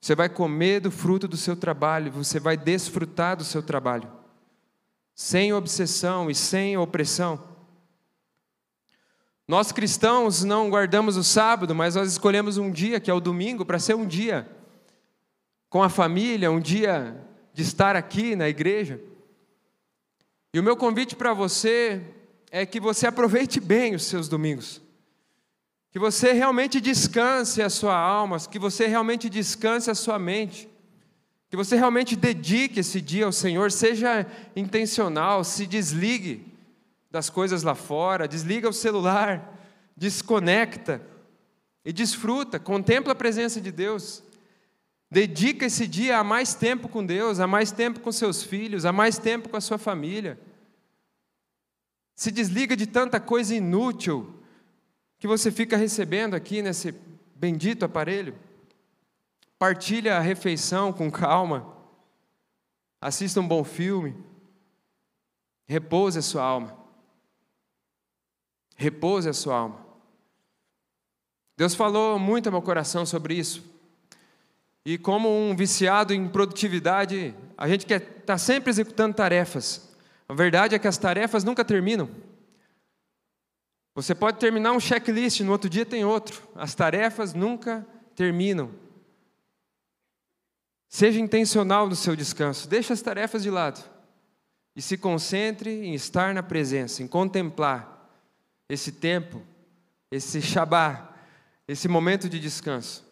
[0.00, 4.10] Você vai comer do fruto do seu trabalho, você vai desfrutar do seu trabalho,
[5.14, 7.42] sem obsessão e sem opressão.
[9.46, 13.64] Nós cristãos não guardamos o sábado, mas nós escolhemos um dia, que é o domingo,
[13.64, 14.48] para ser um dia
[15.70, 19.00] com a família, um dia de estar aqui na igreja.
[20.52, 22.02] E o meu convite para você
[22.50, 24.80] é que você aproveite bem os seus domingos.
[25.98, 30.68] Que você realmente descanse a sua alma, que você realmente descanse a sua mente.
[31.50, 36.46] Que você realmente dedique esse dia ao Senhor, seja intencional, se desligue
[37.10, 39.58] das coisas lá fora, desliga o celular,
[39.96, 41.02] desconecta
[41.84, 44.22] e desfruta, contempla a presença de Deus.
[45.10, 48.92] Dedica esse dia a mais tempo com Deus, a mais tempo com seus filhos, a
[48.92, 50.38] mais tempo com a sua família.
[52.14, 54.37] Se desliga de tanta coisa inútil
[55.18, 56.94] que você fica recebendo aqui nesse
[57.34, 58.34] bendito aparelho.
[59.58, 61.76] Partilha a refeição com calma.
[63.00, 64.16] Assista um bom filme.
[65.66, 66.78] Repouse a sua alma.
[68.76, 69.86] Repouse a sua alma.
[71.56, 73.64] Deus falou muito ao meu coração sobre isso.
[74.84, 79.92] E como um viciado em produtividade, a gente quer estar tá sempre executando tarefas.
[80.28, 82.08] A verdade é que as tarefas nunca terminam.
[83.98, 86.40] Você pode terminar um checklist, no outro dia tem outro.
[86.54, 87.84] As tarefas nunca
[88.14, 88.70] terminam.
[90.88, 92.68] Seja intencional no seu descanso.
[92.68, 93.84] Deixe as tarefas de lado.
[94.76, 98.08] E se concentre em estar na presença, em contemplar
[98.68, 99.42] esse tempo,
[100.12, 101.12] esse Shabá,
[101.66, 103.04] esse momento de descanso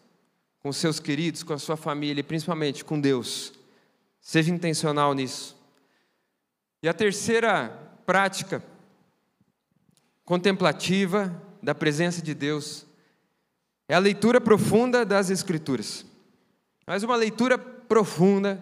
[0.59, 3.51] com seus queridos, com a sua família e principalmente com Deus.
[4.21, 5.53] Seja intencional nisso.
[6.81, 8.63] E a terceira prática
[10.27, 12.85] contemplativa da presença de Deus
[13.87, 16.05] é a leitura profunda das Escrituras.
[16.85, 18.61] Mas uma leitura profunda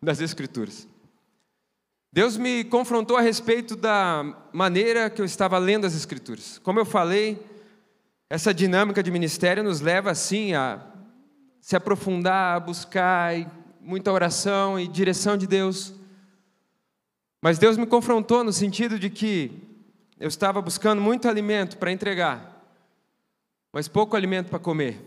[0.00, 0.86] das Escrituras.
[2.12, 6.60] Deus me confrontou a respeito da maneira que eu estava lendo as Escrituras.
[6.62, 7.44] Como eu falei,
[8.28, 10.80] essa dinâmica de ministério nos leva assim a
[11.60, 13.34] se aprofundar, a buscar
[13.80, 15.92] muita oração e direção de Deus.
[17.42, 19.69] Mas Deus me confrontou no sentido de que
[20.20, 22.64] eu estava buscando muito alimento para entregar,
[23.72, 25.00] mas pouco alimento para comer.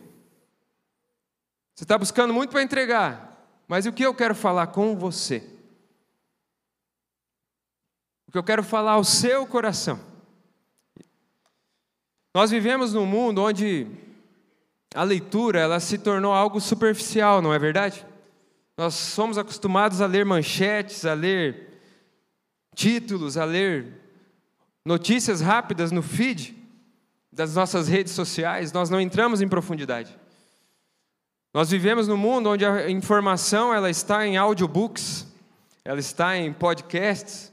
[1.74, 5.54] Você está buscando muito para entregar, mas o que eu quero falar com você?
[8.34, 10.00] que eu quero falar ao seu coração.
[12.34, 13.86] Nós vivemos num mundo onde
[14.96, 18.04] a leitura ela se tornou algo superficial, não é verdade?
[18.76, 21.80] Nós somos acostumados a ler manchetes, a ler
[22.74, 24.03] títulos, a ler
[24.86, 26.56] notícias rápidas no feed
[27.32, 30.16] das nossas redes sociais, nós não entramos em profundidade.
[31.54, 35.28] Nós vivemos num mundo onde a informação ela está em audiobooks,
[35.86, 37.52] ela está em podcasts,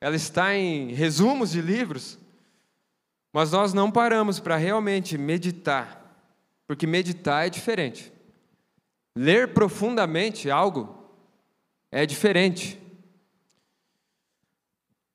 [0.00, 2.18] ela está em resumos de livros,
[3.32, 6.02] mas nós não paramos para realmente meditar,
[6.66, 8.12] porque meditar é diferente.
[9.14, 11.08] Ler profundamente algo
[11.90, 12.81] é diferente.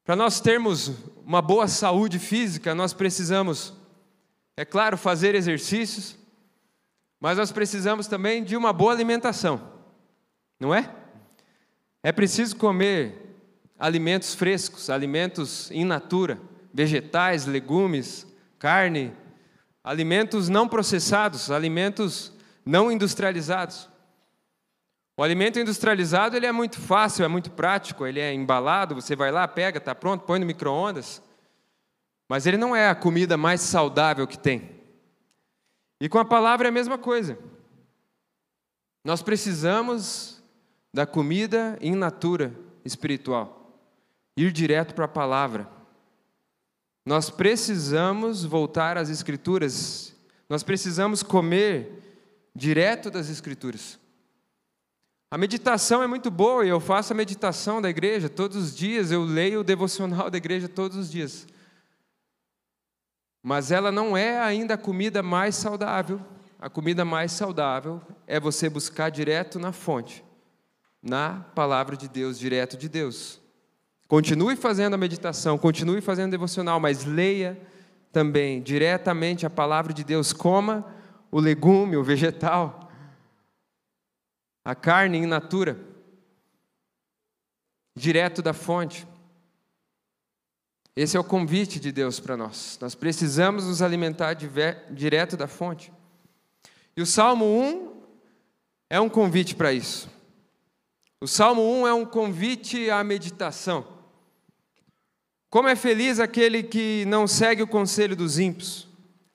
[0.08, 0.93] Para nós termos
[1.26, 3.74] uma boa saúde física, nós precisamos,
[4.56, 6.15] é claro, fazer exercícios,
[7.20, 9.62] mas nós precisamos também de uma boa alimentação,
[10.58, 10.89] não é?
[12.02, 13.36] É preciso comer
[13.78, 16.39] alimentos frescos, alimentos in natura,
[16.74, 18.26] vegetais, legumes,
[18.58, 19.12] carne,
[19.84, 22.32] alimentos não processados, alimentos
[22.65, 23.89] não industrializados.
[25.18, 29.32] O alimento industrializado ele é muito fácil, é muito prático, ele é embalado, você vai
[29.32, 31.24] lá, pega, está pronto, põe no micro-ondas.
[32.30, 34.78] Mas ele não é a comida mais saudável que tem.
[36.00, 37.40] E com a palavra é a mesma coisa.
[39.04, 40.40] Nós precisamos
[40.94, 42.54] da comida in natura
[42.86, 43.76] espiritual,
[44.38, 45.68] ir direto para a palavra.
[47.04, 50.16] Nós precisamos voltar às Escrituras,
[50.48, 52.04] nós precisamos comer
[52.54, 53.98] direto das Escrituras.
[55.30, 59.12] A meditação é muito boa e eu faço a meditação da igreja todos os dias,
[59.12, 61.46] eu leio o devocional da igreja todos os dias.
[63.44, 66.22] Mas ela não é ainda a comida mais saudável.
[66.60, 70.24] A comida mais saudável é você buscar direto na fonte,
[71.04, 73.40] na palavra de Deus, direto de Deus.
[74.08, 77.60] Continue fazendo a meditação, continue fazendo o devocional, mas leia
[78.12, 80.32] também diretamente a palavra de Deus.
[80.32, 80.86] Coma
[81.30, 82.87] o legume, o vegetal
[84.68, 85.80] a carne in natura,
[87.96, 89.08] direto da fonte.
[90.94, 92.78] Esse é o convite de Deus para nós.
[92.82, 95.90] Nós precisamos nos alimentar direto da fonte.
[96.98, 97.94] E o Salmo 1
[98.90, 100.10] é um convite para isso.
[101.22, 103.88] O Salmo 1 é um convite à meditação.
[105.50, 108.86] Como é feliz aquele que não segue o conselho dos ímpios,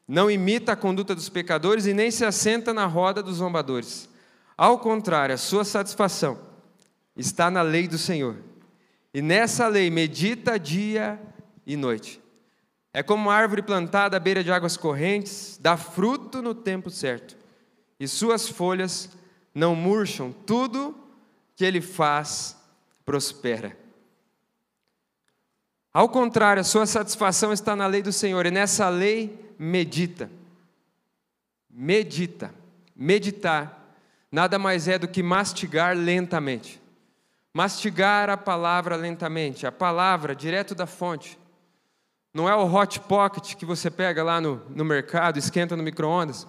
[0.07, 4.12] não imita a conduta dos pecadores e nem se assenta na roda dos zombadores.
[4.57, 6.39] Ao contrário, a sua satisfação
[7.17, 8.37] está na lei do Senhor.
[9.13, 11.21] E nessa lei medita dia
[11.67, 12.21] e noite.
[12.93, 17.37] É como uma árvore plantada à beira de águas correntes, dá fruto no tempo certo,
[17.99, 19.09] e suas folhas
[19.55, 20.95] não murcham, tudo
[21.57, 22.57] que ele faz
[23.05, 23.77] prospera.
[25.93, 30.31] Ao contrário, a sua satisfação está na lei do Senhor, e nessa lei medita.
[31.71, 32.55] Medita.
[32.95, 33.82] Meditar
[34.33, 36.81] nada mais é do que mastigar lentamente.
[37.53, 41.39] Mastigar a palavra lentamente, a palavra direto da fonte.
[42.33, 46.47] Não é o hot pocket que você pega lá no, no mercado, esquenta no micro-ondas.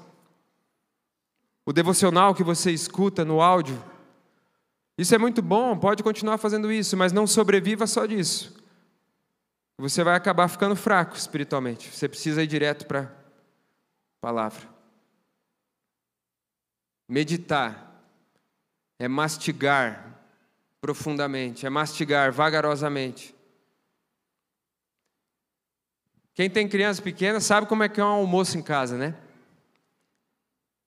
[1.65, 3.84] O devocional que você escuta no áudio.
[4.98, 8.56] Isso é muito bom, pode continuar fazendo isso, mas não sobreviva só disso.
[9.78, 11.89] Você vai acabar ficando fraco espiritualmente.
[11.93, 13.12] Você precisa ir direto para a
[14.22, 14.72] palavra.
[17.07, 17.91] Meditar
[18.99, 20.21] é mastigar
[20.79, 23.35] profundamente, é mastigar vagarosamente.
[26.33, 29.15] Quem tem criança pequena sabe como é que é um almoço em casa, né?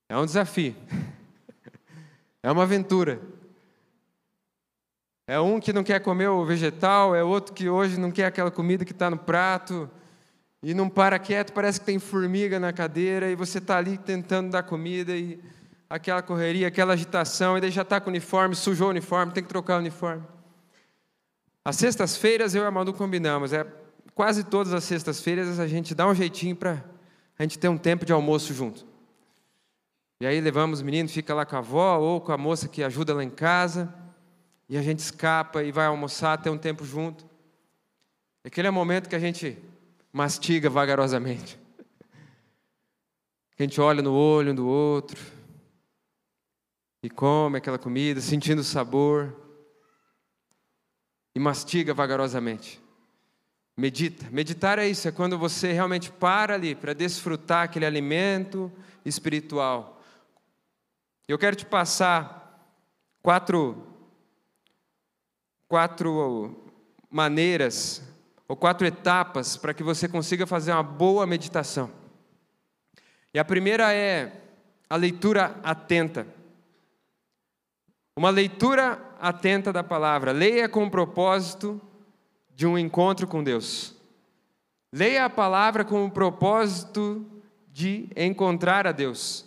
[0.08, 0.74] É um desafio.
[2.42, 3.20] É uma aventura.
[5.26, 8.52] É um que não quer comer o vegetal, é outro que hoje não quer aquela
[8.52, 9.90] comida que está no prato
[10.62, 14.50] e não para quieto, parece que tem formiga na cadeira e você está ali tentando
[14.50, 15.42] dar comida e
[15.88, 19.42] aquela correria, aquela agitação, e daí já está com o uniforme, sujou o uniforme, tem
[19.42, 20.24] que trocar o uniforme.
[21.64, 23.66] As sextas-feiras eu e a Manu combinamos, é,
[24.14, 26.84] quase todas as sextas-feiras a gente dá um jeitinho para
[27.38, 28.86] a gente ter um tempo de almoço junto.
[30.20, 32.82] E aí levamos o menino, fica lá com a avó ou com a moça que
[32.82, 33.92] ajuda lá em casa,
[34.68, 37.26] e a gente escapa e vai almoçar, ter um tempo junto.
[38.44, 39.58] Aquele é o momento que a gente
[40.12, 41.58] mastiga vagarosamente.
[43.58, 45.18] A gente olha no olho um do outro,
[47.02, 49.34] e come aquela comida, sentindo o sabor,
[51.34, 52.80] e mastiga vagarosamente.
[53.76, 54.26] Medita.
[54.30, 58.72] Meditar é isso, é quando você realmente para ali para desfrutar aquele alimento
[59.04, 60.02] espiritual.
[61.28, 62.70] Eu quero te passar
[63.22, 63.86] quatro,
[65.68, 66.72] quatro
[67.10, 68.02] maneiras
[68.48, 71.90] ou quatro etapas para que você consiga fazer uma boa meditação.
[73.34, 74.40] E a primeira é
[74.88, 76.26] a leitura atenta.
[78.18, 80.32] Uma leitura atenta da palavra.
[80.32, 81.78] Leia com o propósito
[82.54, 83.94] de um encontro com Deus.
[84.90, 87.26] Leia a palavra com o propósito
[87.70, 89.44] de encontrar a Deus.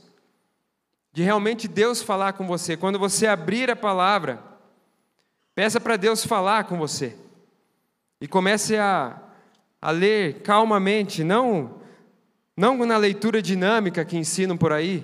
[1.11, 2.77] De realmente Deus falar com você.
[2.77, 4.39] Quando você abrir a palavra,
[5.55, 7.15] peça para Deus falar com você.
[8.21, 9.19] E comece a,
[9.81, 11.81] a ler calmamente, não,
[12.55, 15.03] não na leitura dinâmica que ensinam por aí,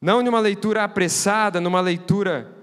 [0.00, 2.56] não numa leitura apressada, numa leitura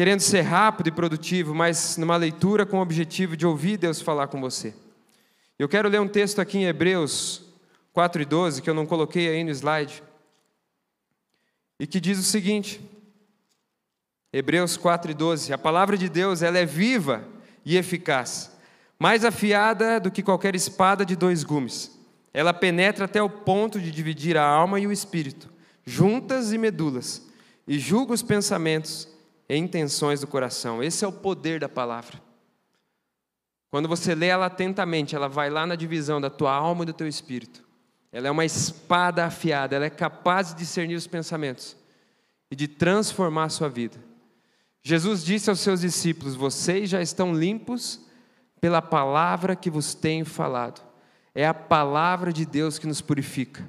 [0.00, 4.28] querendo ser rápido e produtivo, mas numa leitura com o objetivo de ouvir Deus falar
[4.28, 4.74] com você.
[5.58, 7.42] Eu quero ler um texto aqui em Hebreus
[7.92, 10.02] 4 e 12, que eu não coloquei aí no slide,
[11.78, 12.80] e que diz o seguinte,
[14.32, 17.22] Hebreus 4 e 12, a palavra de Deus ela é viva
[17.62, 18.56] e eficaz,
[18.98, 21.94] mais afiada do que qualquer espada de dois gumes.
[22.32, 25.50] Ela penetra até o ponto de dividir a alma e o espírito,
[25.84, 27.20] juntas e medulas,
[27.68, 29.19] e julga os pensamentos
[29.50, 30.80] e intenções do coração.
[30.80, 32.22] Esse é o poder da palavra.
[33.68, 36.92] Quando você lê ela atentamente, ela vai lá na divisão da tua alma e do
[36.92, 37.68] teu espírito.
[38.12, 41.76] Ela é uma espada afiada, ela é capaz de discernir os pensamentos
[42.48, 43.98] e de transformar a sua vida.
[44.82, 48.00] Jesus disse aos seus discípulos: Vocês já estão limpos
[48.60, 50.80] pela palavra que vos tenho falado.
[51.34, 53.68] É a palavra de Deus que nos purifica.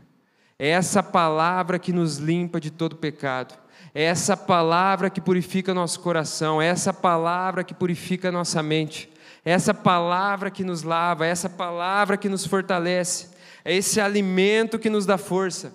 [0.59, 3.61] É essa palavra que nos limpa de todo pecado.
[3.93, 6.61] É essa palavra que purifica nosso coração.
[6.61, 9.09] É essa palavra que purifica nossa mente.
[9.43, 11.25] É essa palavra que nos lava.
[11.25, 13.29] É essa palavra que nos fortalece.
[13.65, 15.73] É esse alimento que nos dá força.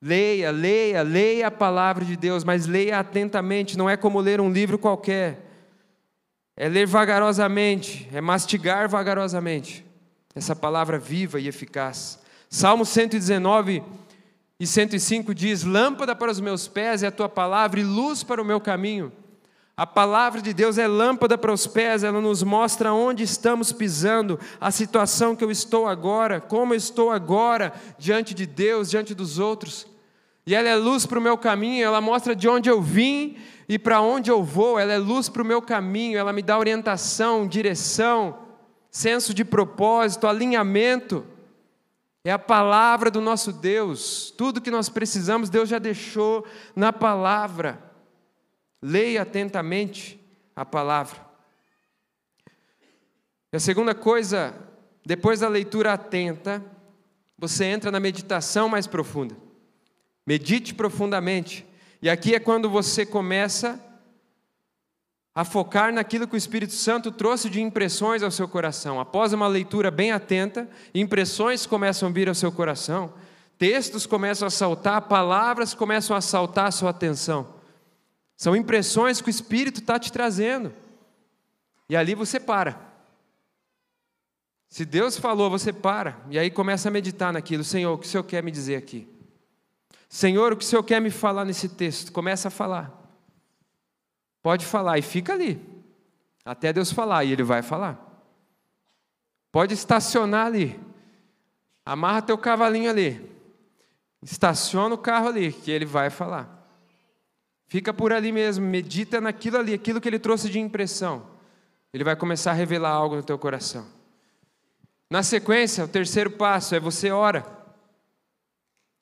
[0.00, 4.52] Leia, leia, leia a palavra de Deus, mas leia atentamente, não é como ler um
[4.52, 5.40] livro qualquer.
[6.54, 9.86] É ler vagarosamente, é mastigar vagarosamente
[10.36, 12.18] essa palavra viva e eficaz.
[12.50, 13.82] Salmo 119
[14.58, 18.40] e 105 diz: Lâmpada para os meus pés é a tua palavra e luz para
[18.40, 19.12] o meu caminho.
[19.76, 24.40] A palavra de Deus é lâmpada para os pés, ela nos mostra onde estamos pisando,
[24.58, 29.38] a situação que eu estou agora, como eu estou agora diante de Deus, diante dos
[29.38, 29.86] outros.
[30.46, 33.36] E ela é luz para o meu caminho, ela mostra de onde eu vim
[33.68, 36.58] e para onde eu vou, ela é luz para o meu caminho, ela me dá
[36.58, 38.38] orientação, direção,
[38.90, 41.22] senso de propósito, alinhamento.
[42.26, 47.80] É a palavra do nosso Deus, tudo que nós precisamos, Deus já deixou na palavra.
[48.82, 50.20] Leia atentamente
[50.56, 51.24] a palavra.
[53.52, 54.56] E a segunda coisa,
[55.04, 56.64] depois da leitura atenta,
[57.38, 59.36] você entra na meditação mais profunda.
[60.26, 61.64] Medite profundamente.
[62.02, 63.80] E aqui é quando você começa
[65.36, 68.98] a focar naquilo que o Espírito Santo trouxe de impressões ao seu coração.
[68.98, 73.12] Após uma leitura bem atenta, impressões começam a vir ao seu coração,
[73.58, 77.46] textos começam a saltar, palavras começam a saltar a sua atenção.
[78.34, 80.72] São impressões que o Espírito está te trazendo.
[81.86, 82.80] E ali você para.
[84.70, 86.16] Se Deus falou, você para.
[86.30, 87.62] E aí começa a meditar naquilo.
[87.62, 89.06] Senhor, o que o Senhor quer me dizer aqui?
[90.08, 92.10] Senhor, o que o Senhor quer me falar nesse texto?
[92.10, 93.05] Começa a falar.
[94.46, 95.60] Pode falar e fica ali.
[96.44, 97.98] Até Deus falar e Ele vai falar.
[99.50, 100.78] Pode estacionar ali.
[101.84, 103.28] Amarra teu cavalinho ali.
[104.22, 106.64] Estaciona o carro ali, que Ele vai falar.
[107.66, 111.26] Fica por ali mesmo, medita naquilo ali, aquilo que ele trouxe de impressão.
[111.92, 113.84] Ele vai começar a revelar algo no teu coração.
[115.10, 117.44] Na sequência, o terceiro passo é você ora.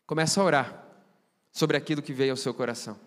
[0.06, 0.84] Começa a orar
[1.52, 2.98] sobre aquilo que veio ao seu coração.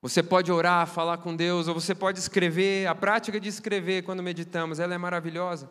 [0.00, 2.86] Você pode orar, falar com Deus, ou você pode escrever.
[2.86, 5.68] A prática de escrever quando meditamos, ela é maravilhosa.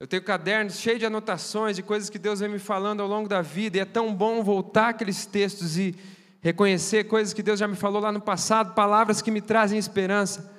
[0.00, 3.28] Eu tenho cadernos cheios de anotações, de coisas que Deus vem me falando ao longo
[3.28, 5.94] da vida, e é tão bom voltar aqueles textos e
[6.40, 10.54] reconhecer coisas que Deus já me falou lá no passado, palavras que me trazem esperança.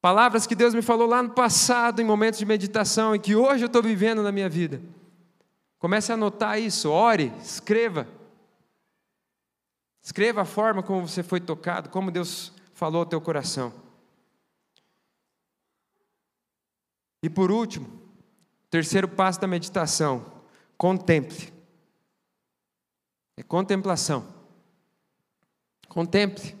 [0.00, 3.64] Palavras que Deus me falou lá no passado, em momentos de meditação, e que hoje
[3.64, 4.80] eu estou vivendo na minha vida.
[5.78, 8.06] Comece a anotar isso, ore, escreva.
[10.04, 13.72] Escreva a forma como você foi tocado, como Deus falou ao teu coração.
[17.22, 17.88] E por último,
[18.68, 20.44] terceiro passo da meditação,
[20.76, 21.50] contemple.
[23.34, 24.28] É contemplação.
[25.88, 26.54] Contemple.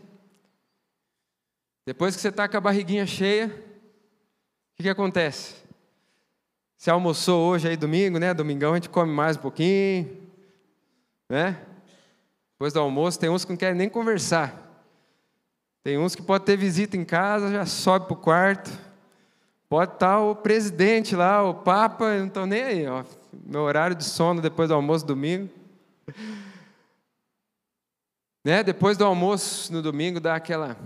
[1.84, 5.54] Depois que você está com a barriguinha cheia, o que, que acontece?
[6.78, 8.32] Você almoçou hoje aí domingo, né?
[8.32, 10.30] Domingão a gente come mais um pouquinho,
[11.28, 11.73] né?
[12.54, 14.64] Depois do almoço tem uns que não querem nem conversar.
[15.82, 18.70] Tem uns que pode ter visita em casa, já sobe para o quarto.
[19.68, 22.86] Pode estar tá o presidente lá, o Papa, não estão nem aí.
[22.86, 23.04] Ó.
[23.44, 25.50] Meu horário de sono depois do almoço domingo.
[28.46, 28.62] Né?
[28.62, 30.76] Depois do almoço no domingo dá aquela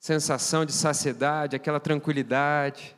[0.00, 2.96] sensação de saciedade, aquela tranquilidade.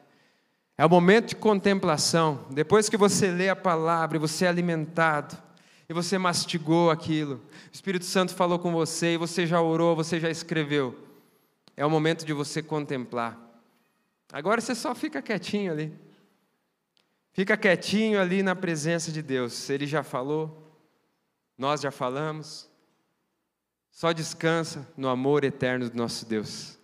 [0.79, 2.47] É o momento de contemplação.
[2.51, 5.37] Depois que você lê a palavra e você é alimentado,
[5.93, 10.19] e você mastigou aquilo, o Espírito Santo falou com você, e você já orou, você
[10.19, 10.99] já escreveu.
[11.77, 13.39] É o momento de você contemplar.
[14.33, 15.93] Agora você só fica quietinho ali.
[17.35, 19.69] Fica quietinho ali na presença de Deus.
[19.69, 20.75] Ele já falou,
[21.59, 22.67] nós já falamos.
[23.91, 26.79] Só descansa no amor eterno do nosso Deus.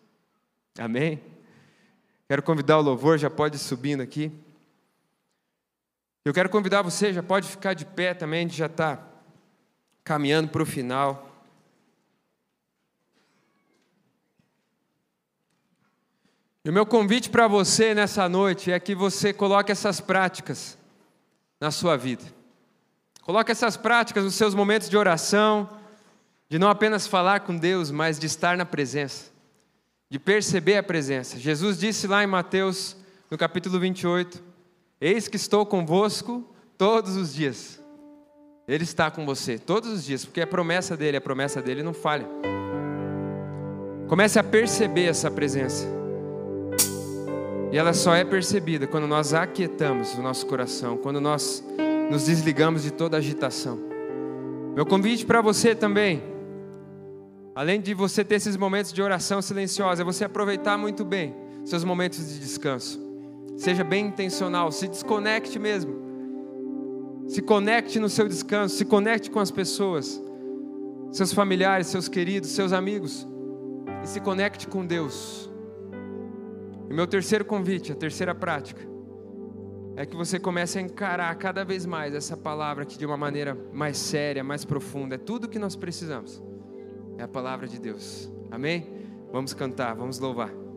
[0.79, 1.19] Amém?
[2.29, 4.31] Quero convidar o louvor, já pode ir subindo aqui.
[6.29, 9.03] Eu quero convidar você, já pode ficar de pé também, a gente já está
[10.05, 11.27] caminhando para o final.
[16.63, 20.77] E o meu convite para você nessa noite é que você coloque essas práticas
[21.59, 22.25] na sua vida.
[23.23, 25.67] Coloque essas práticas nos seus momentos de oração,
[26.47, 29.31] de não apenas falar com Deus, mas de estar na presença,
[30.11, 31.39] de perceber a presença.
[31.39, 32.99] Jesus disse lá em Mateus,
[33.31, 34.48] no capítulo 28,
[35.01, 36.45] Eis que estou convosco
[36.77, 37.81] todos os dias.
[38.67, 41.95] Ele está com você todos os dias, porque é promessa dele, a promessa dele não
[41.95, 42.29] falha.
[44.09, 45.87] Comece a perceber essa presença.
[47.71, 51.63] E ela só é percebida quando nós aquietamos o nosso coração, quando nós
[52.11, 53.79] nos desligamos de toda agitação.
[54.75, 56.23] Meu convite para você também,
[57.55, 61.35] além de você ter esses momentos de oração silenciosa, é você aproveitar muito bem
[61.65, 63.08] seus momentos de descanso.
[63.59, 67.27] Seja bem intencional, se desconecte mesmo.
[67.27, 70.23] Se conecte no seu descanso, se conecte com as pessoas,
[71.11, 73.27] seus familiares, seus queridos, seus amigos,
[74.05, 75.51] e se conecte com Deus.
[76.89, 78.81] E meu terceiro convite, a terceira prática,
[79.97, 83.59] é que você comece a encarar cada vez mais essa palavra aqui de uma maneira
[83.73, 85.17] mais séria, mais profunda.
[85.17, 86.41] É tudo que nós precisamos.
[87.19, 88.33] É a palavra de Deus.
[88.53, 88.87] Amém?
[89.33, 90.68] Vamos cantar, vamos louvar.